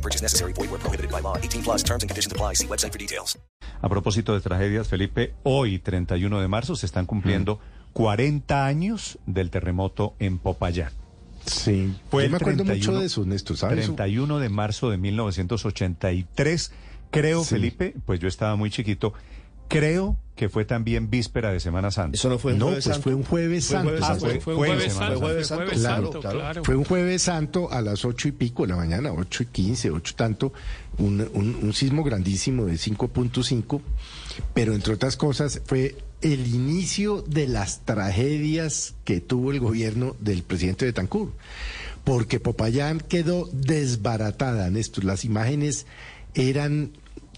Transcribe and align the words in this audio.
No 0.00 0.02
purchase 0.02 0.22
necessary. 0.22 0.52
Void 0.54 0.70
where 0.70 0.78
prohibited 0.80 1.10
by 1.10 1.20
law. 1.20 1.36
18 1.36 1.62
plus 1.62 1.82
terms 1.84 2.02
and 2.02 2.08
conditions 2.10 2.32
apply. 2.32 2.54
See 2.54 2.66
website 2.66 2.90
for 2.92 2.98
details. 2.98 3.38
A 3.82 3.88
propósito 3.88 4.32
de 4.34 4.40
tragedias, 4.40 4.88
Felipe, 4.88 5.34
hoy, 5.42 5.78
31 5.78 6.40
de 6.40 6.48
marzo, 6.48 6.74
se 6.76 6.86
están 6.86 7.04
cumpliendo 7.06 7.60
40 7.92 8.66
años 8.66 9.18
del 9.26 9.50
terremoto 9.50 10.14
en 10.18 10.38
Popayán. 10.38 10.92
Sí, 11.46 11.94
Fue 12.10 12.22
yo 12.22 12.26
el 12.26 12.30
me 12.32 12.36
acuerdo 12.36 12.64
31, 12.64 12.76
mucho 12.92 13.00
de 13.00 13.06
eso, 13.06 13.24
Néstor, 13.26 13.56
¿sabes? 13.56 13.86
31 13.86 14.38
de 14.38 14.48
marzo 14.50 14.90
de 14.90 14.96
1983. 14.98 16.72
Creo, 17.10 17.42
Sí. 17.44 17.50
Felipe, 17.56 17.94
pues 18.06 18.20
yo 18.20 18.28
estaba 18.28 18.54
muy 18.56 18.70
chiquito, 18.70 19.12
creo 19.68 20.16
que 20.40 20.48
fue 20.48 20.64
también 20.64 21.10
víspera 21.10 21.52
de 21.52 21.60
Semana 21.60 21.90
Santa. 21.90 22.16
Eso 22.16 22.30
no 22.30 22.38
fue 22.38 22.54
un 22.54 22.60
No, 22.60 22.64
jueves 22.68 22.84
pues 22.84 22.94
santo. 22.96 23.02
fue 23.02 23.14
un 23.14 23.24
jueves 23.24 23.66
Fue 23.66 23.76
santo. 23.76 24.40
fue- 24.40 24.54
un 24.54 24.58
jueves 24.58 25.46
santo, 25.46 25.70
Claro, 25.70 26.10
claro. 26.20 26.64
Fue 26.64 26.76
un 26.76 26.84
jueves 26.84 27.20
santo 27.20 27.70
a 27.70 27.82
las 27.82 28.06
ocho 28.06 28.26
y 28.26 28.32
pico 28.32 28.62
de 28.62 28.68
la 28.70 28.76
mañana, 28.76 29.12
ocho 29.12 29.42
y 29.42 29.46
quince, 29.46 29.90
ocho 29.90 30.14
tanto, 30.16 30.54
un, 30.96 31.20
un- 31.34 31.58
un 31.60 31.72
sismo 31.74 32.02
grandísimo 32.02 32.64
de 32.64 32.78
5.5, 32.78 33.82
pero 34.54 34.72
entre 34.72 34.94
otras 34.94 35.18
cosas 35.18 35.60
fue 35.66 35.94
el 36.22 36.46
inicio 36.46 37.20
de 37.28 37.46
las 37.46 37.80
tragedias 37.84 38.94
que 39.04 39.20
tuvo 39.20 39.50
el 39.52 39.60
gobierno 39.60 40.16
del 40.20 40.42
presidente 40.42 40.86
Betancourt, 40.86 41.34
porque 42.04 42.40
Popayán 42.40 42.98
quedó 43.00 43.46
desbaratada, 43.52 44.70
Néstor, 44.70 45.04
las 45.04 45.26
imágenes 45.26 45.84
eran 46.34 46.92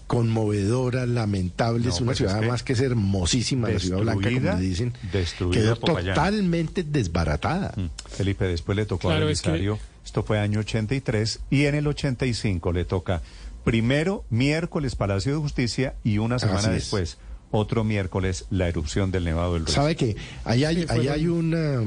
conmovedoras, 0.07 1.07
lamentables, 1.07 1.87
No, 1.95 1.97
una 1.97 2.05
pues 2.07 2.17
ciudad 2.17 2.35
es 2.37 2.41
que 2.41 2.47
más 2.47 2.63
que 2.63 2.75
ser 2.75 2.85
hermosísima, 2.91 3.69
la 3.69 3.79
ciudad 3.79 3.99
blanca, 3.99 4.29
como 4.31 4.55
dicen, 4.57 4.93
destruida 5.11 5.61
quedó 5.61 5.79
Popayán. 5.79 6.15
totalmente 6.15 6.83
desbaratada. 6.83 7.73
Mm. 7.75 7.89
Felipe, 8.09 8.45
después 8.45 8.75
le 8.75 8.85
tocó 8.85 9.09
Claro, 9.09 9.27
a 9.27 9.31
es 9.31 9.41
que- 9.41 9.49
Belisario, 9.51 9.79
esto 10.05 10.23
fue 10.23 10.39
año 10.39 10.59
83, 10.59 11.39
y 11.49 11.65
en 11.65 11.75
el 11.75 11.87
85 11.87 12.71
le 12.73 12.85
toca 12.85 13.21
primero 13.63 14.25
miércoles 14.29 14.95
Palacio 14.95 15.31
de 15.33 15.39
Justicia 15.39 15.95
y 16.03 16.17
una 16.17 16.37
semana 16.39 16.59
Así 16.69 16.95
es. 16.97 17.17
Otro 17.53 17.83
miércoles, 17.83 18.45
la 18.49 18.67
erupción 18.67 19.11
del 19.11 19.25
Nevado 19.25 19.53
del 19.53 19.65
Ruiz. 19.65 19.75
¿Sabe 19.75 19.95
que 19.95 20.17
ahí 20.43 20.65
hay, 20.65 20.81
Sí, 20.81 20.85
ahí 20.89 21.07
hay 21.07 21.27
una 21.27 21.83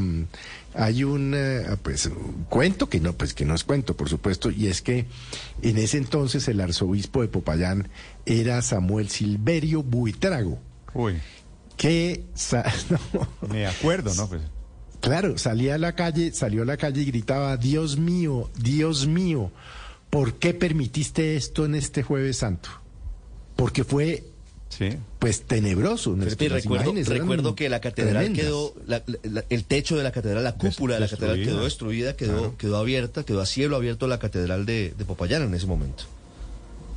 hay 0.75 1.03
un 1.03 1.35
eh, 1.35 1.65
pues 1.83 2.09
cuento 2.49 2.89
que 2.89 3.01
no 3.01 3.15
pues 3.15 3.35
que 3.35 3.45
no 3.45 3.55
es 3.55 3.65
cuento 3.65 3.97
por 3.97 4.09
supuesto 4.09 4.51
y 4.51 4.69
es 4.69 4.81
que 4.81 5.07
en 5.63 5.79
ese 5.79 5.99
entonces 5.99 6.47
el 6.49 6.61
arzobispo 6.61 7.23
de 7.23 7.29
Popayán 7.29 7.89
era 8.27 8.63
Samuel 8.63 9.09
Silverio 9.09 9.83
Buitrago 9.83 10.59
Uy, 10.95 11.17
que 11.77 12.25
no, 12.91 13.49
me 13.49 13.67
acuerdo, 13.67 14.15
¿no? 14.15 14.29
Pues, 14.29 14.43
claro 15.01 15.37
salía 15.37 15.75
a 15.75 15.79
la 15.79 15.95
calle 15.95 16.33
salió 16.33 16.63
a 16.63 16.67
la 16.67 16.77
calle 16.77 17.03
y 17.03 17.07
gritaba 17.07 17.57
Dios 17.57 17.97
mío 17.97 18.51
Dios 18.57 19.07
mío 19.07 19.51
¿por 20.11 20.35
qué 20.35 20.55
permitiste 20.55 21.37
esto 21.37 21.65
en 21.65 21.75
este 21.75 22.03
jueves 22.03 22.37
santo? 22.37 22.69
Porque 23.57 23.83
fue 23.83 24.36
sí. 24.69 24.97
pues 25.19 25.43
tenebroso 25.43 26.15
Néstor, 26.17 26.49
recuerdo, 26.51 27.55
que 27.55 27.69
la 27.69 27.81
catedral 27.81 28.25
tremendas. 28.33 28.45
quedó, 28.45 28.75
la- 28.87 29.03
la- 29.23 29.45
el 29.49 29.65
techo 29.65 29.97
de 29.97 30.03
la 30.05 30.13
catedral, 30.13 30.45
la 30.45 30.55
cúpula 30.57 30.95
de 30.95 31.01
la 31.01 31.09
catedral 31.09 31.43
quedó 31.43 31.65
destruida, 31.65 32.17
quedó, 32.17 32.57
quedó 32.57 32.77
abierta, 32.77 33.23
quedó 33.25 33.41
a 33.41 33.47
cielo 33.47 33.77
abierto 33.77 34.07
la 34.07 34.19
catedral 34.19 34.67
de, 34.67 34.93
de 34.97 35.05
Popayán 35.05 35.43
en 35.43 35.55
ese 35.55 35.67
momento. 35.67 36.05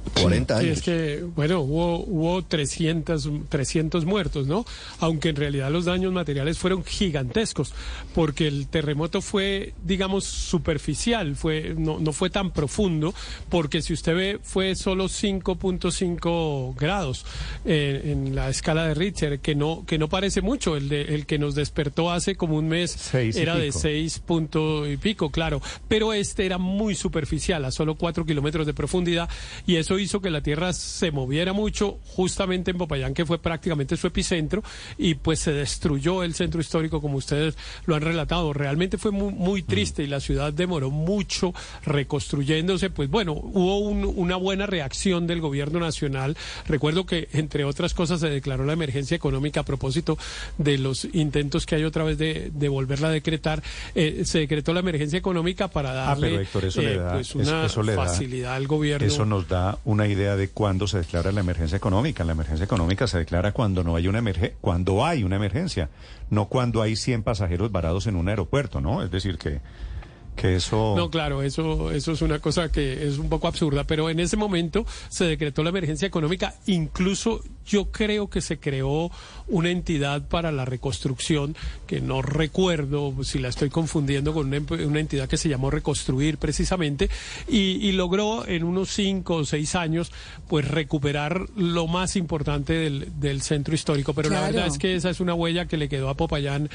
40 0.09 0.59
Sí, 0.59 0.65
años. 0.65 0.77
es 0.77 0.83
que, 0.83 1.23
bueno, 1.35 1.61
hubo, 1.61 1.99
hubo 2.05 2.41
300, 2.43 3.29
300 3.49 4.05
muertos, 4.05 4.47
¿no? 4.47 4.65
Aunque 4.99 5.29
en 5.29 5.35
realidad 5.35 5.71
los 5.71 5.85
daños 5.85 6.11
materiales 6.13 6.57
fueron 6.57 6.83
gigantescos, 6.83 7.73
porque 8.15 8.47
el 8.47 8.67
terremoto 8.67 9.21
fue, 9.21 9.73
digamos, 9.83 10.25
superficial, 10.25 11.35
fue, 11.35 11.75
no, 11.77 11.99
no 11.99 12.13
fue 12.13 12.29
tan 12.29 12.51
profundo, 12.51 13.13
porque 13.49 13.81
si 13.81 13.93
usted 13.93 14.15
ve, 14.15 14.39
fue 14.41 14.75
solo 14.75 15.05
5.5 15.05 16.75
grados 16.75 17.25
eh, 17.65 18.01
en 18.05 18.35
la 18.35 18.49
escala 18.49 18.85
de 18.87 18.93
Richter, 18.93 19.39
que 19.39 19.55
no, 19.55 19.83
que 19.85 19.97
no 19.97 20.09
parece 20.09 20.41
mucho, 20.41 20.75
el, 20.75 20.89
de, 20.89 21.01
el 21.15 21.25
que 21.25 21.37
nos 21.39 21.55
despertó 21.55 22.11
hace 22.11 22.35
como 22.35 22.55
un 22.55 22.67
mes 22.67 22.91
Seis 22.91 23.35
era 23.35 23.55
de 23.55 23.67
pico. 23.67 23.79
6 23.79 24.19
punto 24.19 24.87
y 24.89 24.97
pico, 24.97 25.29
claro, 25.29 25.61
pero 25.87 26.13
este 26.13 26.45
era 26.45 26.57
muy 26.57 26.95
superficial, 26.95 27.65
a 27.65 27.71
solo 27.71 27.95
4 27.95 28.25
kilómetros 28.25 28.65
de 28.65 28.73
profundidad, 28.73 29.29
y 29.65 29.75
eso 29.77 29.98
hizo 29.99 30.21
que 30.21 30.29
la 30.29 30.41
Tierra 30.41 30.73
se 30.73 31.11
moviera 31.11 31.53
mucho, 31.53 31.99
justamente 32.05 32.71
en 32.71 32.77
Popayán, 32.77 33.13
que 33.13 33.25
fue 33.25 33.39
prácticamente 33.39 33.97
su 33.97 34.07
epicentro, 34.07 34.63
y 34.97 35.15
pues 35.15 35.39
se 35.39 35.51
destruyó 35.53 36.23
el 36.23 36.33
centro 36.33 36.61
histórico, 36.61 37.01
como 37.01 37.17
ustedes 37.17 37.57
lo 37.85 37.95
han 37.95 38.01
relatado. 38.01 38.53
Realmente 38.53 38.97
fue 38.97 39.11
muy, 39.11 39.33
muy 39.33 39.63
triste 39.63 40.03
y 40.03 40.07
la 40.07 40.19
ciudad 40.19 40.51
demoró 40.53 40.89
mucho 40.91 41.53
reconstruyéndose. 42.09 42.89
Pues 42.89 43.09
bueno, 43.09 43.33
hubo 43.33 43.79
un- 43.79 44.11
una 44.15 44.35
buena 44.35 44.65
reacción 44.65 45.27
del 45.27 45.41
gobierno 45.41 45.79
nacional. 45.79 46.35
Recuerdo 46.67 47.05
que, 47.05 47.27
entre 47.33 47.63
otras 47.65 47.93
cosas, 47.93 48.19
se 48.19 48.29
declaró 48.29 48.65
la 48.65 48.73
emergencia 48.73 49.15
económica 49.15 49.61
a 49.61 49.63
propósito 49.63 50.17
de 50.57 50.77
los 50.77 51.05
intentos 51.13 51.65
que 51.65 51.75
hay 51.75 51.83
otra 51.83 52.03
vez 52.03 52.17
de, 52.17 52.51
de 52.53 52.69
volverla 52.69 53.09
a 53.09 53.11
decretar. 53.11 53.61
Eh, 53.95 54.23
se 54.25 54.39
decretó 54.39 54.73
la 54.73 54.79
emergencia 54.79 55.17
económica 55.19 55.67
para 55.67 55.91
Ah, 55.91 55.93
darle 56.09 56.29
pero 56.29 56.41
Héctor, 56.41 56.65
eso 56.65 56.81
le 56.81 56.97
da, 56.97 57.13
pues 57.13 57.29
es- 57.29 57.35
una 57.35 57.65
eso 57.65 57.83
le 57.83 57.95
da- 57.95 58.05
facilidad 58.05 58.53
al 58.55 58.67
gobierno. 58.67 59.05
Eso 59.07 59.25
nos 59.25 59.47
da 59.47 59.77
una 59.89 60.05
idea 60.05 60.35
de 60.35 60.49
cuándo 60.49 60.87
se 60.87 60.99
declara 60.99 61.31
la 61.31 61.39
emergencia 61.39 61.75
económica. 61.75 62.23
La 62.23 62.33
emergencia 62.33 62.63
económica 62.63 63.07
se 63.07 63.17
declara 63.17 63.53
cuando 63.53 63.83
no 63.83 63.95
hay 63.95 64.07
una 64.07 64.19
emergencia, 64.19 64.55
cuando 64.61 65.03
hay 65.03 65.23
una 65.23 65.37
emergencia, 65.37 65.89
no 66.29 66.45
cuando 66.45 66.83
hay 66.83 66.95
100 66.95 67.23
pasajeros 67.23 67.71
varados 67.71 68.05
en 68.05 68.15
un 68.15 68.29
aeropuerto, 68.29 68.81
¿no? 68.81 69.01
Es 69.01 69.09
decir, 69.09 69.39
que, 69.39 69.61
que 70.39 70.55
eso... 70.55 70.93
No, 70.95 71.09
claro, 71.09 71.43
eso, 71.43 71.91
eso 71.91 72.13
es 72.13 72.21
una 72.21 72.39
cosa 72.39 72.71
que 72.71 73.07
es 73.07 73.17
un 73.17 73.27
poco 73.29 73.47
absurda, 73.47 73.83
pero 73.83 74.09
en 74.09 74.19
ese 74.19 74.37
momento 74.37 74.85
se 75.09 75.25
decretó 75.25 75.63
la 75.63 75.69
emergencia 75.69 76.07
económica, 76.07 76.55
incluso 76.65 77.41
yo 77.65 77.91
creo 77.91 78.29
que 78.29 78.41
se 78.41 78.57
creó 78.57 79.11
una 79.47 79.69
entidad 79.69 80.27
para 80.27 80.51
la 80.51 80.65
reconstrucción, 80.65 81.55
que 81.87 81.99
no 81.99 82.21
recuerdo 82.21 83.13
si 83.23 83.39
la 83.39 83.49
estoy 83.49 83.69
confundiendo 83.69 84.33
con 84.33 84.47
una, 84.47 84.61
una 84.85 84.99
entidad 84.99 85.27
que 85.27 85.37
se 85.37 85.49
llamó 85.49 85.69
Reconstruir 85.69 86.37
precisamente, 86.37 87.09
y, 87.47 87.77
y 87.85 87.91
logró 87.91 88.47
en 88.47 88.63
unos 88.63 88.89
cinco 88.89 89.35
o 89.35 89.45
seis 89.45 89.75
años 89.75 90.11
pues 90.47 90.67
recuperar 90.67 91.47
lo 91.55 91.87
más 91.87 92.15
importante 92.15 92.73
del, 92.73 93.19
del 93.19 93.41
centro 93.41 93.75
histórico, 93.75 94.13
pero 94.13 94.29
la 94.29 94.41
verdad 94.41 94.67
es 94.67 94.77
que 94.77 94.95
esa 94.95 95.09
es 95.09 95.19
una 95.19 95.33
huella 95.33 95.65
que 95.65 95.77
le 95.77 95.89
quedó 95.89 96.09
a 96.09 96.15
Popayán 96.15 96.69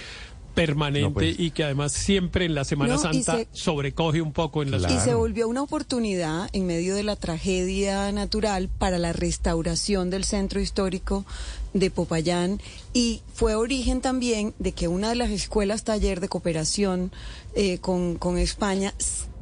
permanente 0.55 1.09
No, 1.09 1.13
pues. 1.13 1.39
y 1.39 1.51
que 1.51 1.65
además 1.65 1.93
siempre 1.93 2.45
en 2.45 2.55
la 2.55 2.65
Semana 2.65 2.95
No, 2.95 3.01
Santa 3.01 3.37
se- 3.37 3.49
sobrecoge 3.53 4.23
un 4.23 4.33
poco 4.33 4.63
en 4.63 4.71
la 4.71 4.79
Claro. 4.79 4.95
Y 4.95 4.99
se 4.99 5.15
volvió 5.15 5.49
una 5.49 5.63
oportunidad 5.63 6.49
en 6.53 6.67
medio 6.67 6.95
de 6.95 7.03
la 7.03 7.17
tragedia 7.17 8.11
natural 8.13 8.69
para 8.69 8.99
la 8.99 9.13
restauración 9.13 10.11
del 10.11 10.25
centro 10.25 10.61
histórico 10.61 11.25
de 11.73 11.91
Popayán 11.91 12.61
y 12.93 13.23
fue 13.35 13.55
origen 13.57 14.01
también 14.01 14.55
de 14.59 14.73
que 14.73 14.87
una 14.89 15.09
de 15.09 15.17
las 15.17 15.31
escuelas 15.31 15.83
taller 15.85 16.21
de 16.21 16.29
cooperación 16.29 17.11
eh, 17.57 17.79
con, 17.79 18.15
con 18.17 18.39
España 18.39 18.95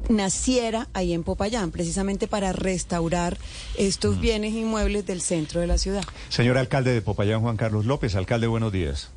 naciera 0.09 0.89
ahí 0.93 1.13
en 1.13 1.23
Popayán, 1.23 1.71
precisamente 1.71 2.27
para 2.27 2.51
restaurar 2.51 3.37
estos 3.77 4.19
bienes 4.19 4.53
inmuebles 4.53 5.05
del 5.05 5.21
centro 5.21 5.61
de 5.61 5.67
la 5.67 5.77
ciudad. 5.77 6.03
Señor 6.29 6.57
alcalde 6.57 6.93
de 6.93 7.01
Popayán, 7.01 7.41
Juan 7.41 7.55
Carlos 7.55 7.85
López, 7.85 8.15
alcalde, 8.15 8.47
buenos 8.47 8.71
días. 8.73 9.11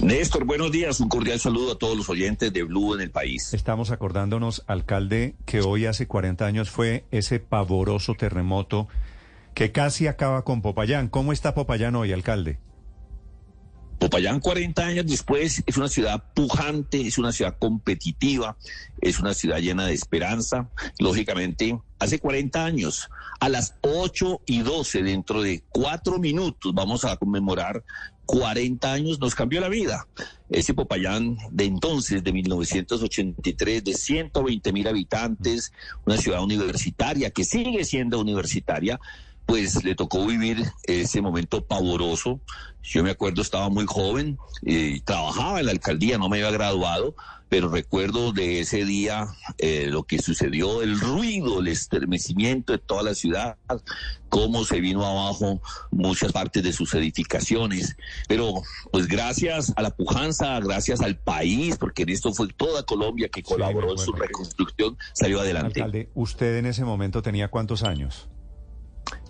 Néstor, 0.00 0.44
buenos 0.44 0.70
días. 0.72 1.00
Un 1.00 1.08
cordial 1.08 1.40
saludo 1.40 1.72
a 1.72 1.78
todos 1.78 1.96
los 1.96 2.08
oyentes 2.10 2.52
de 2.52 2.62
Blue 2.64 2.94
en 2.94 3.00
el 3.00 3.10
país. 3.10 3.54
Estamos 3.54 3.90
acordándonos, 3.90 4.62
alcalde, 4.66 5.34
que 5.46 5.62
hoy 5.62 5.86
hace 5.86 6.06
40 6.06 6.44
años 6.44 6.70
fue 6.70 7.04
ese 7.10 7.40
pavoroso 7.40 8.14
terremoto 8.14 8.88
que 9.54 9.72
casi 9.72 10.06
acaba 10.06 10.44
con 10.44 10.60
Popayán. 10.60 11.08
¿Cómo 11.08 11.32
está 11.32 11.54
Popayán 11.54 11.96
hoy, 11.96 12.12
alcalde? 12.12 12.58
Popayán, 13.98 14.40
40 14.40 14.84
años 14.84 15.06
después, 15.06 15.62
es 15.66 15.76
una 15.76 15.88
ciudad 15.88 16.22
pujante, 16.34 17.00
es 17.00 17.18
una 17.18 17.32
ciudad 17.32 17.56
competitiva, 17.58 18.56
es 19.00 19.18
una 19.18 19.32
ciudad 19.32 19.58
llena 19.58 19.86
de 19.86 19.94
esperanza. 19.94 20.68
Lógicamente, 20.98 21.78
hace 21.98 22.18
40 22.18 22.64
años, 22.64 23.08
a 23.40 23.48
las 23.48 23.74
8 23.80 24.42
y 24.46 24.60
12, 24.60 25.02
dentro 25.02 25.42
de 25.42 25.62
cuatro 25.70 26.18
minutos, 26.18 26.74
vamos 26.74 27.04
a 27.04 27.16
conmemorar 27.16 27.84
40 28.26 28.92
años, 28.92 29.18
nos 29.18 29.34
cambió 29.34 29.60
la 29.60 29.68
vida. 29.68 30.06
Ese 30.50 30.74
Popayán 30.74 31.38
de 31.50 31.64
entonces, 31.64 32.22
de 32.22 32.32
1983, 32.32 33.84
de 33.84 33.94
120 33.94 34.72
mil 34.72 34.88
habitantes, 34.88 35.72
una 36.04 36.18
ciudad 36.18 36.42
universitaria 36.42 37.30
que 37.30 37.44
sigue 37.44 37.84
siendo 37.84 38.20
universitaria, 38.20 39.00
pues 39.46 39.84
le 39.84 39.94
tocó 39.94 40.26
vivir 40.26 40.64
ese 40.84 41.22
momento 41.22 41.64
pavoroso. 41.64 42.40
Yo 42.82 43.02
me 43.02 43.10
acuerdo, 43.10 43.42
estaba 43.42 43.68
muy 43.68 43.86
joven, 43.86 44.38
y 44.62 45.00
trabajaba 45.00 45.60
en 45.60 45.66
la 45.66 45.72
alcaldía, 45.72 46.18
no 46.18 46.28
me 46.28 46.38
había 46.38 46.50
graduado, 46.50 47.16
pero 47.48 47.68
recuerdo 47.68 48.32
de 48.32 48.60
ese 48.60 48.84
día 48.84 49.26
eh, 49.58 49.86
lo 49.88 50.02
que 50.02 50.18
sucedió, 50.18 50.82
el 50.82 50.98
ruido, 50.98 51.60
el 51.60 51.68
estremecimiento 51.68 52.72
de 52.72 52.78
toda 52.78 53.02
la 53.02 53.14
ciudad, 53.14 53.56
cómo 54.28 54.64
se 54.64 54.80
vino 54.80 55.04
abajo 55.04 55.60
muchas 55.90 56.32
partes 56.32 56.62
de 56.62 56.72
sus 56.72 56.94
edificaciones. 56.94 57.96
Pero 58.28 58.62
pues 58.90 59.06
gracias 59.06 59.72
a 59.76 59.82
la 59.82 59.90
pujanza, 59.90 60.58
gracias 60.60 61.00
al 61.00 61.18
país, 61.18 61.76
porque 61.78 62.02
en 62.02 62.10
esto 62.10 62.32
fue 62.32 62.48
toda 62.48 62.82
Colombia 62.84 63.28
que 63.28 63.42
colaboró 63.42 63.92
en 63.92 63.98
su 63.98 64.12
reconstrucción, 64.12 64.96
salió 65.12 65.40
adelante. 65.40 65.80
Alcalde, 65.80 66.10
¿usted 66.14 66.56
en 66.56 66.66
ese 66.66 66.84
momento 66.84 67.22
tenía 67.22 67.48
cuántos 67.48 67.84
años? 67.84 68.28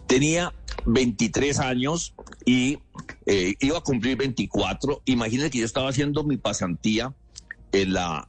Tenía 0.06 0.54
23 0.86 1.58
años 1.58 2.14
y 2.44 2.78
eh, 3.26 3.54
iba 3.60 3.78
a 3.78 3.82
cumplir 3.82 4.16
24. 4.16 5.02
Imagínense 5.04 5.50
que 5.50 5.58
yo 5.58 5.64
estaba 5.64 5.90
haciendo 5.90 6.24
mi 6.24 6.36
pasantía 6.36 7.14
en 7.72 7.92
la 7.92 8.28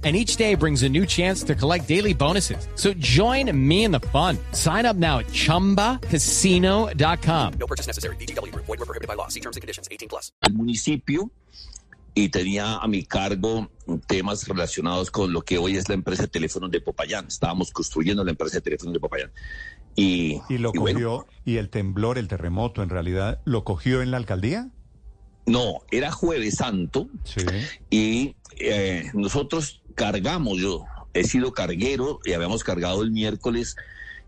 and 0.03 0.15
each 0.15 0.37
day 0.37 0.55
brings 0.55 0.81
a 0.81 0.89
new 0.89 1.05
chance 1.05 1.43
to 1.43 1.53
collect 1.53 1.87
daily 1.87 2.13
bonuses. 2.13 2.67
So 2.75 2.93
join 2.97 3.51
me 3.55 3.83
in 3.83 3.91
the 3.91 3.99
fun. 4.11 4.39
Sign 4.53 4.87
up 4.87 4.95
now 4.95 5.19
at 5.19 5.27
ChumbaCasino.com. 5.27 7.53
No 7.59 7.67
purchase 7.67 7.85
necessary. 7.87 8.15
BGW. 8.15 8.51
Void 8.55 8.67
were 8.67 8.77
prohibited 8.77 9.07
by 9.07 9.13
law. 9.15 9.27
See 9.27 9.41
terms 9.41 9.57
and 9.57 9.61
conditions. 9.61 9.87
18 9.91 10.09
plus. 10.09 10.31
El 10.41 10.53
municipio 10.53 11.29
y 12.13 12.27
tenía 12.29 12.75
a 12.77 12.87
mi 12.87 13.03
cargo 13.03 13.69
temas 14.07 14.45
relacionados 14.47 15.11
con 15.11 15.31
lo 15.31 15.41
que 15.43 15.57
hoy 15.57 15.77
es 15.77 15.87
la 15.87 15.95
empresa 15.95 16.23
de 16.23 16.27
teléfonos 16.29 16.69
de 16.71 16.81
Popayán. 16.81 17.27
Estábamos 17.27 17.71
construyendo 17.71 18.23
la 18.25 18.31
empresa 18.31 18.57
de 18.57 18.61
teléfonos 18.61 18.93
de 18.93 18.99
Popayán. 18.99 19.31
Y, 19.95 20.41
¿Y 20.49 20.57
lo 20.57 20.71
y 20.73 20.77
cogió, 20.77 21.09
bueno, 21.09 21.25
y 21.45 21.55
el 21.57 21.69
temblor, 21.69 22.17
el 22.17 22.27
terremoto, 22.27 22.83
en 22.83 22.89
realidad, 22.89 23.39
lo 23.45 23.63
cogió 23.63 24.01
en 24.01 24.11
la 24.11 24.17
alcaldía? 24.17 24.69
no, 25.47 25.79
era 25.89 26.11
Jueves 26.11 26.57
Santo 26.57 27.07
Sí. 27.23 27.41
y 27.89 28.35
eh, 28.59 29.09
nosotros 29.13 29.80
cargamos, 29.91 30.59
yo 30.59 30.85
he 31.13 31.23
sido 31.23 31.53
carguero 31.53 32.19
y 32.25 32.33
habíamos 32.33 32.63
cargado 32.63 33.03
el 33.03 33.11
miércoles 33.11 33.75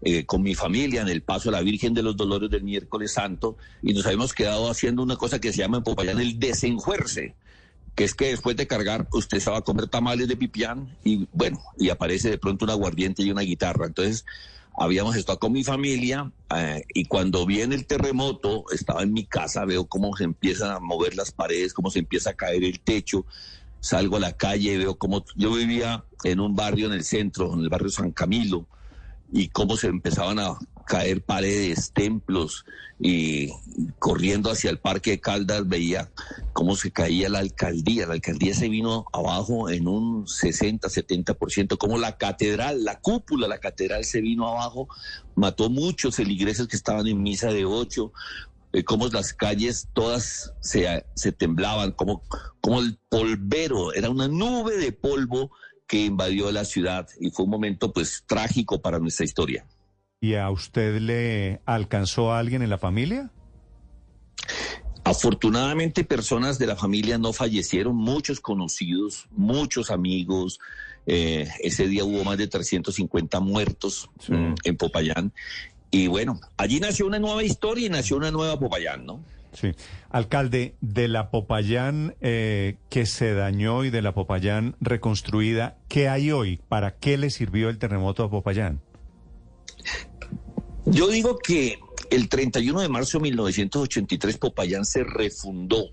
eh, 0.01 0.25
con 0.25 0.41
mi 0.41 0.53
familia 0.53 1.01
en 1.01 1.07
el 1.07 1.21
paso 1.21 1.49
a 1.49 1.53
la 1.53 1.61
Virgen 1.61 1.93
de 1.93 2.03
los 2.03 2.17
Dolores 2.17 2.49
del 2.49 2.63
miércoles 2.63 3.13
santo 3.13 3.57
y 3.81 3.93
nos 3.93 4.05
habíamos 4.05 4.33
quedado 4.33 4.69
haciendo 4.69 5.01
una 5.01 5.15
cosa 5.15 5.39
que 5.39 5.51
se 5.53 5.59
llama 5.59 5.77
en 5.77 5.83
Popayán 5.83 6.19
el 6.19 6.39
desenjuerce, 6.39 7.35
que 7.95 8.03
es 8.03 8.13
que 8.13 8.27
después 8.27 8.57
de 8.57 8.67
cargar 8.67 9.07
usted 9.13 9.39
se 9.39 9.49
va 9.49 9.59
a 9.59 9.61
comer 9.61 9.87
tamales 9.87 10.27
de 10.27 10.35
pipián 10.35 10.97
y 11.05 11.27
bueno, 11.31 11.61
y 11.77 11.89
aparece 11.89 12.29
de 12.29 12.37
pronto 12.37 12.65
un 12.65 12.71
aguardiente 12.71 13.23
y 13.23 13.31
una 13.31 13.43
guitarra. 13.43 13.85
Entonces 13.85 14.25
habíamos 14.77 15.15
estado 15.15 15.39
con 15.39 15.53
mi 15.53 15.63
familia 15.63 16.31
eh, 16.53 16.83
y 16.93 17.05
cuando 17.05 17.45
viene 17.45 17.75
el 17.75 17.85
terremoto, 17.85 18.65
estaba 18.73 19.03
en 19.03 19.13
mi 19.13 19.25
casa, 19.25 19.63
veo 19.65 19.85
cómo 19.85 20.15
se 20.17 20.25
empiezan 20.25 20.71
a 20.71 20.79
mover 20.79 21.15
las 21.15 21.31
paredes, 21.31 21.73
cómo 21.73 21.91
se 21.91 21.99
empieza 21.99 22.31
a 22.31 22.33
caer 22.33 22.63
el 22.63 22.79
techo, 22.79 23.25
salgo 23.83 24.15
a 24.15 24.21
la 24.21 24.31
calle, 24.31 24.77
veo 24.77 24.97
cómo 24.97 25.25
yo 25.35 25.53
vivía 25.53 26.05
en 26.23 26.39
un 26.39 26.55
barrio 26.55 26.87
en 26.87 26.93
el 26.93 27.03
centro, 27.03 27.53
en 27.53 27.59
el 27.59 27.69
barrio 27.69 27.89
San 27.89 28.11
Camilo, 28.11 28.65
y 29.29 29.49
cómo 29.49 29.75
se 29.75 29.87
empezaban 29.87 30.39
a 30.39 30.57
caer 30.85 31.21
paredes, 31.21 31.91
templos, 31.91 32.65
y 32.97 33.49
corriendo 33.99 34.49
hacia 34.49 34.69
el 34.69 34.79
Parque 34.79 35.11
de 35.11 35.19
Caldas 35.19 35.67
veía 35.67 36.09
cómo 36.53 36.77
se 36.77 36.91
caía 36.91 37.27
la 37.27 37.39
alcaldía. 37.39 38.07
La 38.07 38.13
alcaldía 38.13 38.53
se 38.53 38.69
vino 38.69 39.05
abajo 39.11 39.69
en 39.69 39.89
un 39.89 40.29
60, 40.29 40.87
70%, 40.87 41.77
como 41.77 41.97
la 41.97 42.17
catedral, 42.17 42.85
la 42.85 43.01
cúpula, 43.01 43.49
la 43.49 43.57
catedral 43.57 44.05
se 44.05 44.21
vino 44.21 44.47
abajo, 44.47 44.87
mató 45.35 45.69
muchos 45.69 46.15
feligreses 46.15 46.67
que 46.67 46.77
estaban 46.77 47.05
en 47.07 47.21
misa 47.21 47.51
de 47.51 47.65
ocho, 47.65 48.13
eh, 48.73 48.83
cómo 48.83 49.07
las 49.07 49.33
calles 49.33 49.87
todas 49.93 50.53
se, 50.59 51.05
se 51.15 51.31
temblaban, 51.31 51.91
como, 51.93 52.23
como 52.59 52.81
el 52.81 52.97
polvero, 53.09 53.93
era 53.93 54.09
una 54.09 54.27
nube 54.27 54.77
de 54.77 54.91
polvo 54.91 55.51
que 55.87 56.05
invadió 56.05 56.51
la 56.51 56.65
ciudad 56.65 57.07
y 57.19 57.29
fue 57.29 57.45
un 57.45 57.51
momento 57.51 57.93
pues 57.93 58.23
trágico 58.25 58.81
para 58.81 58.99
nuestra 58.99 59.25
historia. 59.25 59.65
¿Y 60.19 60.35
a 60.35 60.49
usted 60.49 60.99
le 60.99 61.61
alcanzó 61.65 62.31
a 62.31 62.39
alguien 62.39 62.61
en 62.61 62.69
la 62.69 62.77
familia? 62.77 63.31
Afortunadamente 65.05 66.05
personas 66.05 66.57
de 66.57 66.65
la 66.65 66.77
familia 66.77 67.17
no 67.17 67.33
fallecieron, 67.33 67.95
muchos 67.95 68.39
conocidos, 68.39 69.27
muchos 69.31 69.91
amigos. 69.91 70.59
eh, 71.05 71.49
ese 71.59 71.87
día 71.89 72.05
hubo 72.05 72.23
más 72.23 72.37
de 72.37 72.47
350 72.47 73.41
muertos 73.41 74.09
Sí. 74.19 74.31
mm, 74.31 74.55
en 74.63 74.77
Popayán. 74.77 75.33
Y 75.93 76.07
bueno, 76.07 76.41
allí 76.57 76.79
nació 76.79 77.05
una 77.05 77.19
nueva 77.19 77.43
historia 77.43 77.85
y 77.85 77.89
nació 77.89 78.17
una 78.17 78.31
nueva 78.31 78.57
Popayán, 78.57 79.05
¿no? 79.05 79.23
Sí. 79.53 79.73
Alcalde, 80.09 80.73
de 80.81 81.07
la 81.07 81.29
Popayán 81.29 82.15
eh, 82.19 82.77
que 82.89 83.05
se 83.05 83.35
dañó 83.35 83.83
y 83.83 83.91
de 83.91 84.01
la 84.01 84.15
Popayán 84.15 84.75
reconstruida, 84.81 85.77
¿qué 85.89 86.09
hay 86.09 86.31
hoy? 86.31 86.59
¿Para 86.67 86.95
qué 86.95 87.19
le 87.19 87.29
sirvió 87.29 87.69
el 87.69 87.77
terremoto 87.77 88.23
a 88.23 88.31
Popayán? 88.31 88.81
Yo 90.87 91.09
digo 91.09 91.37
que 91.37 91.77
el 92.09 92.27
31 92.27 92.81
de 92.81 92.89
marzo 92.89 93.19
de 93.19 93.23
1983 93.25 94.39
Popayán 94.39 94.85
se 94.85 95.03
refundó. 95.03 95.91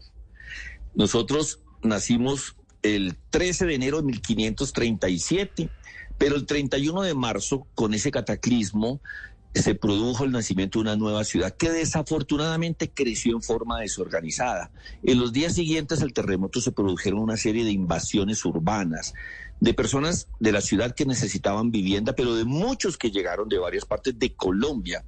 Nosotros 0.94 1.60
nacimos 1.82 2.56
el 2.82 3.18
13 3.28 3.66
de 3.66 3.74
enero 3.74 3.98
de 3.98 4.04
1537, 4.04 5.68
pero 6.16 6.36
el 6.36 6.46
31 6.46 7.02
de 7.02 7.12
marzo, 7.12 7.66
con 7.74 7.92
ese 7.92 8.10
cataclismo, 8.10 9.02
se 9.54 9.74
produjo 9.74 10.24
el 10.24 10.30
nacimiento 10.30 10.78
de 10.78 10.82
una 10.82 10.96
nueva 10.96 11.24
ciudad 11.24 11.56
que 11.56 11.70
desafortunadamente 11.70 12.90
creció 12.90 13.34
en 13.34 13.42
forma 13.42 13.80
desorganizada. 13.80 14.70
En 15.02 15.18
los 15.18 15.32
días 15.32 15.54
siguientes 15.54 16.02
al 16.02 16.12
terremoto 16.12 16.60
se 16.60 16.72
produjeron 16.72 17.20
una 17.20 17.36
serie 17.36 17.64
de 17.64 17.72
invasiones 17.72 18.44
urbanas 18.44 19.12
de 19.58 19.74
personas 19.74 20.28
de 20.38 20.52
la 20.52 20.60
ciudad 20.60 20.94
que 20.94 21.04
necesitaban 21.04 21.70
vivienda, 21.70 22.14
pero 22.14 22.34
de 22.34 22.44
muchos 22.44 22.96
que 22.96 23.10
llegaron 23.10 23.48
de 23.48 23.58
varias 23.58 23.84
partes 23.84 24.18
de 24.18 24.34
Colombia 24.34 25.04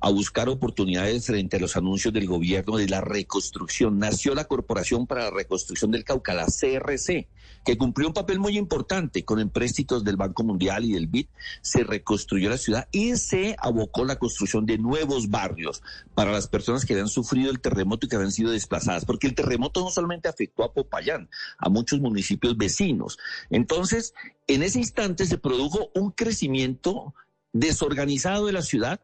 a 0.00 0.10
buscar 0.10 0.48
oportunidades 0.48 1.26
frente 1.26 1.56
a 1.56 1.60
los 1.60 1.76
anuncios 1.76 2.12
del 2.14 2.26
gobierno 2.26 2.78
de 2.78 2.88
la 2.88 3.00
reconstrucción. 3.00 3.98
Nació 3.98 4.34
la 4.34 4.44
Corporación 4.44 5.06
para 5.06 5.24
la 5.24 5.30
Reconstrucción 5.30 5.90
del 5.90 6.04
Cauca, 6.04 6.32
la 6.32 6.46
CRC, 6.46 7.28
que 7.64 7.76
cumplió 7.76 8.08
un 8.08 8.14
papel 8.14 8.40
muy 8.40 8.56
importante 8.56 9.24
con 9.24 9.38
empréstitos 9.38 10.02
del 10.02 10.16
Banco 10.16 10.42
Mundial 10.42 10.84
y 10.84 10.92
del 10.92 11.06
BID. 11.06 11.26
Se 11.60 11.84
reconstruyó 11.84 12.48
la 12.48 12.56
ciudad 12.56 12.88
y 12.90 13.16
se 13.16 13.56
abocó 13.58 14.04
la 14.04 14.16
construcción 14.16 14.64
de 14.64 14.78
nuevos 14.78 15.28
barrios 15.28 15.82
para 16.14 16.32
las 16.32 16.48
personas 16.48 16.86
que 16.86 16.94
habían 16.94 17.08
sufrido 17.08 17.50
el 17.50 17.60
terremoto 17.60 18.06
y 18.06 18.08
que 18.08 18.16
habían 18.16 18.32
sido 18.32 18.50
desplazadas, 18.52 19.04
porque 19.04 19.26
el 19.26 19.34
terremoto 19.34 19.80
no 19.80 19.90
solamente 19.90 20.28
afectó 20.28 20.64
a 20.64 20.72
Popayán, 20.72 21.28
a 21.58 21.68
muchos 21.68 22.00
municipios 22.00 22.56
vecinos. 22.56 23.18
Entonces, 23.50 24.14
en 24.46 24.62
ese 24.62 24.78
instante 24.78 25.26
se 25.26 25.36
produjo 25.36 25.90
un 25.94 26.10
crecimiento 26.10 27.14
desorganizado 27.52 28.46
de 28.46 28.52
la 28.52 28.62
ciudad 28.62 29.00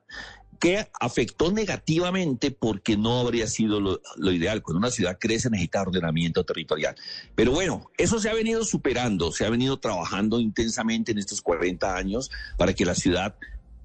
que 0.58 0.88
afectó 1.00 1.52
negativamente 1.52 2.50
porque 2.50 2.96
no 2.96 3.20
habría 3.20 3.46
sido 3.46 3.80
lo, 3.80 4.00
lo, 4.16 4.32
ideal. 4.32 4.62
Cuando 4.62 4.78
una 4.78 4.90
ciudad 4.90 5.18
crece 5.18 5.50
necesita 5.50 5.82
ordenamiento 5.82 6.44
territorial. 6.44 6.96
Pero 7.34 7.52
bueno, 7.52 7.90
eso 7.96 8.18
se 8.18 8.28
ha 8.30 8.34
venido 8.34 8.64
superando, 8.64 9.32
se 9.32 9.44
ha 9.46 9.50
venido 9.50 9.78
trabajando 9.78 10.40
intensamente 10.40 11.12
en 11.12 11.18
estos 11.18 11.40
40 11.40 11.96
años 11.96 12.30
para 12.56 12.72
que 12.72 12.84
la 12.84 12.94
ciudad 12.94 13.34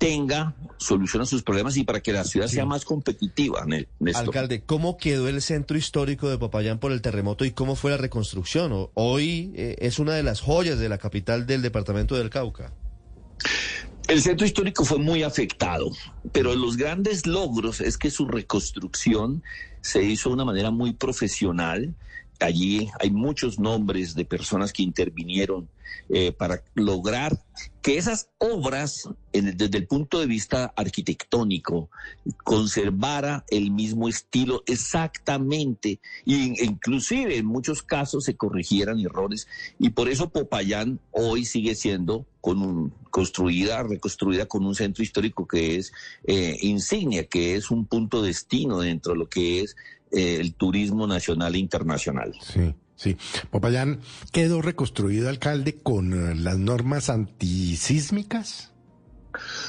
tenga 0.01 0.56
solución 0.78 1.22
a 1.22 1.28
sus 1.28 1.44
problemas 1.44 1.78
y 1.78 1.84
para 1.84 2.00
que 2.00 2.12
la 2.12 2.24
ciudad 2.24 2.48
sí. 2.48 2.56
sea 2.56 2.66
más 2.66 2.86
competitiva. 2.86 3.68
Néstor. 3.68 4.25
Alcalde, 4.25 4.63
¿cómo 4.63 4.98
quedó 4.98 5.28
el 5.28 5.44
centro 5.44 5.78
histórico 5.78 6.28
de 6.28 6.40
Popayán 6.40 6.80
por 6.80 6.92
el 6.92 7.04
terremoto 7.04 7.46
y 7.46 7.51
cómo 7.51 7.75
fue 7.75 7.92
la 7.92 7.98
reconstrucción? 7.98 8.90
Hoy 8.96 9.51
eh, 9.56 9.75
es 9.78 10.00
una 10.00 10.16
de 10.16 10.24
las 10.24 10.42
joyas 10.42 10.80
de 10.80 10.90
la 10.90 10.98
capital 10.98 11.46
del 11.46 11.62
departamento 11.62 12.16
del 12.16 12.32
Cauca. 12.32 12.74
El 14.12 14.22
centro 14.22 14.46
histórico 14.46 14.84
fue 14.84 14.98
muy 15.00 15.24
afectado, 15.24 15.89
pero 16.34 16.53
los 16.53 16.75
grandes 16.75 17.25
logros 17.25 17.80
es 17.80 17.98
que 17.98 18.12
su 18.12 18.27
reconstrucción 18.27 19.41
se 19.80 20.03
hizo 20.03 20.27
de 20.27 20.36
una 20.36 20.44
manera 20.44 20.70
muy 20.70 20.91
profesional 20.91 21.96
allí. 22.41 22.89
Hay 23.00 23.12
muchos 23.12 23.60
nombres 23.60 24.15
de 24.15 24.25
personas 24.25 24.74
que 24.74 24.83
intervinieron 24.83 25.69
eh, 26.10 26.31
para 26.31 26.63
lograr 26.74 27.38
que 27.81 27.98
esas 27.98 28.29
obras, 28.38 29.10
en- 29.33 29.55
desde 29.57 29.77
el 29.77 29.88
punto 29.88 30.19
de 30.19 30.25
vista 30.25 30.74
arquitectónico, 30.75 31.89
conservara 32.43 33.43
el 33.50 33.71
mismo 33.71 34.07
estilo 34.07 34.63
exactamente, 34.65 36.00
e 36.25 36.53
inclusive 36.63 37.38
en 37.38 37.45
muchos 37.45 37.81
casos 37.81 38.25
se 38.25 38.36
corrigieran 38.36 39.00
errores, 39.00 39.48
y 39.79 39.89
por 39.89 40.10
eso 40.10 40.29
Popayán 40.29 41.00
hoy 41.12 41.45
sigue 41.45 41.75
siendo 41.75 42.25
con 42.39 42.62
un, 42.62 42.93
construida, 43.10 43.83
reconstruida 43.83 44.45
con 44.48 44.65
un 44.65 44.75
centro 44.75 45.03
histórico 45.03 45.48
que 45.48 45.75
es 45.75 45.91
eh, 46.25 46.57
insignia, 46.62 47.25
que 47.25 47.55
es 47.55 47.69
un 47.69 47.86
punto 47.86 48.21
destino 48.21 48.79
dentro 48.79 49.13
de 49.13 49.19
lo 49.19 49.29
que 49.29 49.62
es 49.62 49.75
eh, 50.12 50.38
el 50.39 50.53
turismo 50.53 51.08
nacional 51.08 51.56
e 51.56 51.60
internacional. 51.60 52.34
Sí, 52.41 52.74
sí. 52.96 53.18
Popayán 53.50 54.00
quedó 54.32 54.62
reconstruido, 54.62 55.30
alcalde, 55.30 55.77
con 55.82 56.13
eh, 56.13 56.36
las 56.36 56.58
normas 56.58 57.10
antisísmicas. 57.10 58.72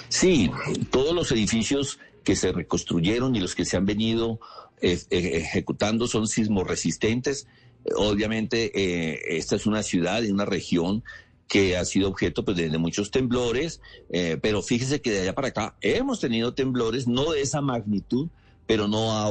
Sí, 0.08 0.50
todos 0.90 1.14
los 1.14 1.30
edificios 1.32 1.98
que 2.24 2.36
se 2.36 2.52
reconstruyeron 2.52 3.34
y 3.36 3.40
los 3.40 3.54
que 3.54 3.64
se 3.64 3.76
han 3.76 3.86
venido 3.86 4.40
eh, 4.80 5.00
ejecutando 5.10 6.06
son 6.06 6.26
sismoresistentes. 6.26 7.46
Eh, 7.84 7.90
Obviamente, 7.96 8.72
eh, 8.74 9.20
esta 9.36 9.56
es 9.56 9.66
una 9.66 9.82
ciudad 9.82 10.22
y 10.22 10.30
una 10.30 10.44
región 10.44 11.02
que 11.48 11.76
ha 11.76 11.84
sido 11.84 12.08
objeto 12.08 12.44
pues, 12.44 12.56
de, 12.56 12.70
de 12.70 12.78
muchos 12.78 13.10
temblores, 13.10 13.80
eh, 14.10 14.38
pero 14.40 14.62
fíjese 14.62 15.02
que 15.02 15.10
de 15.10 15.20
allá 15.20 15.34
para 15.34 15.48
acá 15.48 15.76
hemos 15.82 16.18
tenido 16.18 16.54
temblores, 16.54 17.06
no 17.06 17.32
de 17.32 17.42
esa 17.42 17.60
magnitud, 17.60 18.28
pero 18.66 18.88
no, 18.88 19.12
ha 19.12 19.30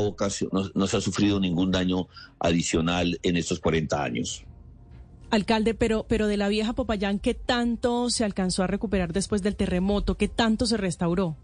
no, 0.52 0.72
no 0.74 0.88
se 0.88 0.98
ha 0.98 1.02
sufrido 1.02 1.40
ningún 1.40 1.72
daño 1.72 2.08
adicional 2.40 3.20
en 3.24 3.38
estos 3.38 3.60
40 3.60 4.04
años. 4.04 4.44
Alcalde, 5.30 5.74
pero, 5.74 6.06
pero 6.08 6.28
de 6.28 6.38
la 6.38 6.50
vieja 6.50 6.74
Popayán, 6.74 7.20
¿qué 7.20 7.34
tanto 7.34 8.10
se 8.10 8.26
alcanzó 8.26 8.64
a 8.64 8.68
recuperar 8.68 9.14
después 9.14 9.42
del 9.42 9.56
terremoto? 9.56 10.16
¿Qué 10.16 10.28
tanto 10.28 10.66
se 10.66 10.78
restauró? 10.78 11.38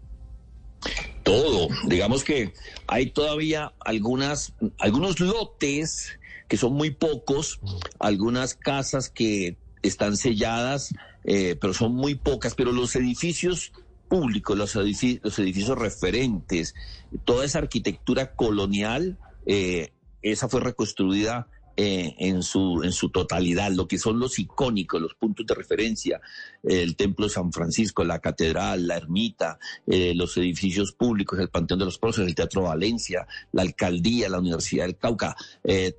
todo. 1.28 1.68
Digamos 1.86 2.24
que 2.24 2.54
hay 2.86 3.10
todavía 3.10 3.72
algunas, 3.80 4.54
algunos 4.78 5.20
lotes 5.20 6.18
que 6.48 6.56
son 6.56 6.72
muy 6.72 6.90
pocos, 6.90 7.60
algunas 7.98 8.54
casas 8.54 9.10
que 9.10 9.58
están 9.82 10.16
selladas, 10.16 10.94
eh, 11.24 11.56
pero 11.60 11.74
son 11.74 11.94
muy 11.94 12.14
pocas, 12.14 12.54
pero 12.54 12.72
los 12.72 12.96
edificios 12.96 13.72
públicos, 14.08 14.56
los, 14.56 14.74
edifi- 14.76 15.20
los 15.22 15.38
edificios 15.38 15.78
referentes, 15.78 16.74
toda 17.24 17.44
esa 17.44 17.58
arquitectura 17.58 18.34
colonial, 18.34 19.18
eh, 19.46 19.92
esa 20.22 20.48
fue 20.48 20.60
reconstruida 20.60 21.48
eh, 21.76 22.16
en, 22.18 22.42
su, 22.42 22.82
en 22.82 22.90
su 22.90 23.10
totalidad, 23.10 23.70
lo 23.70 23.86
que 23.86 23.98
son 23.98 24.18
los 24.18 24.40
icónicos, 24.40 25.00
los 25.00 25.14
puntos 25.14 25.46
de 25.46 25.54
referencia, 25.54 26.20
el 26.64 26.96
Templo 26.96 27.26
de 27.26 27.32
San 27.32 27.52
Francisco, 27.52 28.02
la 28.02 28.18
Catedral, 28.18 28.88
la 28.88 28.96
Ermita, 28.96 29.60
eh, 29.86 30.12
los 30.16 30.36
edificios 30.38 30.90
públicos, 30.92 31.38
el 31.38 31.50
Panteón 31.50 31.78
de 31.78 31.84
los 31.84 31.98
Próceres, 31.98 32.28
el 32.28 32.34
Teatro 32.34 32.62
Valencia, 32.62 33.28
la 33.52 33.62
Alcaldía, 33.62 34.28
la 34.28 34.40
Universidad 34.40 34.86
del 34.86 34.96
Cauca, 34.96 35.36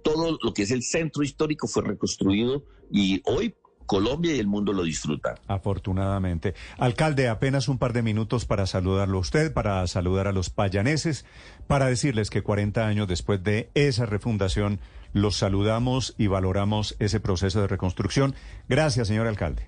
todo 0.04 0.38
lo 0.44 0.54
que 0.54 0.64
es 0.64 0.72
el 0.72 0.84
centro 0.84 1.24
histórico 1.24 1.68
fue 1.68 1.84
reconstruido 1.84 2.66
y 2.92 3.22
hoy 3.24 3.56
Colombia 3.90 4.36
y 4.36 4.40
el 4.40 4.46
mundo 4.46 4.72
lo 4.72 4.84
disfrutan. 4.84 5.34
Afortunadamente. 5.48 6.54
Alcalde, 6.78 7.28
apenas 7.28 7.68
un 7.68 7.80
par 7.80 7.92
de 7.92 8.04
minutos 8.04 8.46
para 8.46 8.68
saludarlo 8.68 9.18
a 9.18 9.22
usted, 9.22 9.52
para 9.52 9.86
saludar 9.88 10.28
a 10.28 10.32
los 10.32 10.52
payaneses, 10.52 11.26
para 11.66 11.88
decirles 11.88 12.30
que 12.30 12.44
40 12.44 12.86
años 12.86 13.08
después 13.08 13.44
de 13.44 13.72
esa 13.74 14.06
refundación, 14.06 14.80
los 15.12 15.38
saludamos 15.38 16.14
y 16.20 16.28
valoramos 16.28 16.96
ese 17.00 17.20
proceso 17.20 17.62
de 17.62 17.68
reconstrucción. 17.68 18.36
Gracias, 18.68 19.08
señor 19.08 19.26
alcalde. 19.26 19.68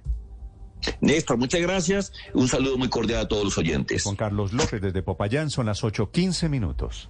Néstor, 0.99 1.37
muchas 1.37 1.61
gracias. 1.61 2.13
Un 2.35 2.47
saludo 2.47 2.77
muy 2.77 2.89
cordial 2.89 3.21
a 3.21 3.27
todos 3.27 3.43
los 3.43 3.57
oyentes. 3.57 4.03
Juan 4.03 4.15
Carlos 4.15 4.53
López 4.53 4.81
desde 4.81 5.01
Popayán, 5.01 5.49
son 5.49 5.65
las 5.65 5.81
8.15 5.83 6.47
minutos. 6.47 7.09